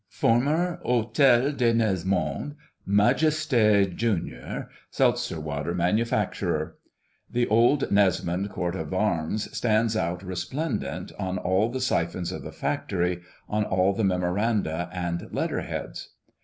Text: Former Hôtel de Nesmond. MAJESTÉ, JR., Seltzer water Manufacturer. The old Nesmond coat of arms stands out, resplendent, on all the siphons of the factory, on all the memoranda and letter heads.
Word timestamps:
Former 0.09 0.79
Hôtel 0.83 1.55
de 1.55 1.73
Nesmond. 1.75 2.55
MAJESTÉ, 2.89 3.95
JR., 3.95 4.67
Seltzer 4.89 5.39
water 5.39 5.75
Manufacturer. 5.75 6.75
The 7.29 7.45
old 7.49 7.81
Nesmond 7.91 8.49
coat 8.49 8.75
of 8.75 8.95
arms 8.95 9.55
stands 9.55 9.95
out, 9.95 10.23
resplendent, 10.23 11.11
on 11.19 11.37
all 11.37 11.69
the 11.69 11.81
siphons 11.81 12.31
of 12.31 12.41
the 12.41 12.51
factory, 12.51 13.21
on 13.47 13.63
all 13.63 13.93
the 13.93 14.03
memoranda 14.03 14.89
and 14.91 15.29
letter 15.31 15.61
heads. 15.61 16.09